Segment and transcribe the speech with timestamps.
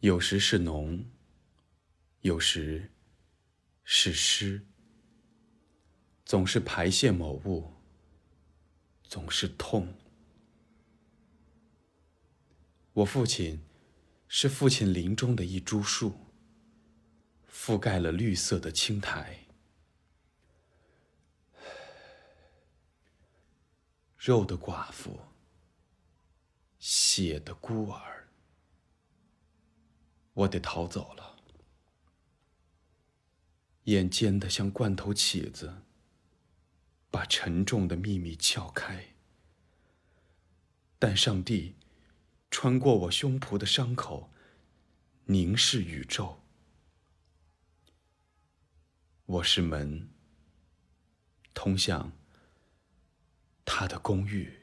[0.00, 1.04] 有时是浓，
[2.20, 2.92] 有时
[3.82, 4.64] 是湿，
[6.24, 7.72] 总是排泄某物，
[9.02, 9.92] 总是痛。
[12.92, 13.62] 我父亲
[14.28, 16.14] 是父亲林中的一株树，
[17.50, 19.46] 覆盖了绿色的青苔。
[24.18, 25.20] 肉的寡妇，
[26.78, 28.15] 血的孤儿，
[30.36, 31.36] 我得逃走了。
[33.84, 35.82] 眼尖的像罐头起子，
[37.10, 39.14] 把沉重的秘密撬开。
[40.98, 41.76] 但上帝
[42.50, 44.30] 穿过我胸脯的伤口，
[45.24, 46.40] 凝视宇宙。
[49.24, 50.10] 我是门，
[51.54, 52.12] 通向。
[53.64, 54.60] 他的公寓。